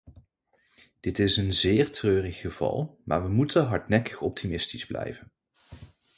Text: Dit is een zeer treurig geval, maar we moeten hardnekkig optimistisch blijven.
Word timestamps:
Dit 0.99 1.19
is 1.19 1.37
een 1.37 1.53
zeer 1.53 1.91
treurig 1.91 2.37
geval, 2.39 2.99
maar 3.05 3.23
we 3.23 3.29
moeten 3.29 3.65
hardnekkig 3.67 4.21
optimistisch 4.21 4.85
blijven. 4.85 5.31